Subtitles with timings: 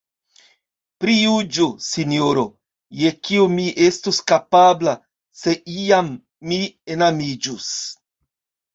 [1.03, 2.47] Prijuĝu, sinjoro,
[3.03, 4.99] je kio mi estus kapabla,
[5.45, 6.13] se iam
[6.51, 6.63] mi
[6.99, 7.75] enamiĝus!